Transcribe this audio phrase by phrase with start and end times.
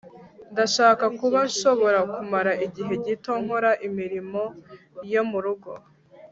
[0.51, 4.43] ndashaka kuba nshobora kumara igihe gito nkora imirimo
[5.13, 5.71] yo murugo